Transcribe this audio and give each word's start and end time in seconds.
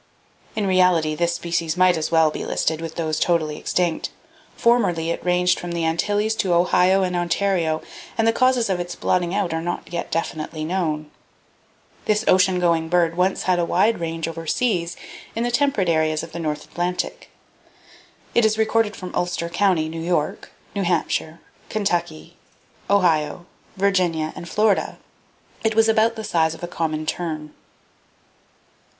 In 0.55 0.65
reality, 0.65 1.13
this 1.13 1.35
species 1.35 1.77
might 1.77 1.95
as 1.95 2.09
well 2.09 2.31
be 2.31 2.43
listed 2.43 2.81
with 2.81 2.95
those 2.95 3.19
totally 3.19 3.57
extinct. 3.57 4.09
Formerly 4.55 5.11
it 5.11 5.23
ranged 5.23 5.59
from 5.59 5.73
the 5.73 5.85
Antilles 5.85 6.33
to 6.37 6.55
Ohio 6.55 7.03
and 7.03 7.15
Ontario, 7.15 7.83
and 8.17 8.27
the 8.27 8.33
causes 8.33 8.67
of 8.67 8.79
its 8.79 8.95
blotting 8.95 9.35
out 9.35 9.53
are 9.53 9.61
not 9.61 9.93
yet 9.93 10.09
definitely 10.09 10.65
known. 10.65 11.11
This 12.05 12.25
ocean 12.27 12.57
going 12.59 12.89
bird 12.89 13.15
once 13.15 13.43
had 13.43 13.59
a 13.59 13.63
wide 13.63 13.99
range 13.99 14.27
overseas 14.27 14.97
in 15.35 15.43
the 15.43 15.51
temperate 15.51 15.87
areas 15.87 16.23
of 16.23 16.31
the 16.31 16.39
North 16.39 16.65
Atlantic. 16.71 17.29
It 18.33 18.43
is 18.43 18.57
recorded 18.57 18.95
from 18.95 19.13
Ulster 19.13 19.49
County, 19.49 19.87
New 19.87 20.01
York, 20.01 20.49
New 20.75 20.81
Hampshire, 20.81 21.41
Kentucky, 21.69 22.37
Ohio, 22.89 23.45
Virginia 23.77 24.33
and 24.35 24.49
Florida. 24.49 24.97
It 25.63 25.75
was 25.75 25.87
about 25.87 26.13
of 26.13 26.15
the 26.15 26.23
size 26.23 26.55
of 26.55 26.61
the 26.61 26.67
common 26.67 27.05
tern. 27.05 27.53